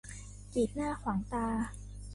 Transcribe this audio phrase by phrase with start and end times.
[0.53, 1.45] กีดหน้าขวางตา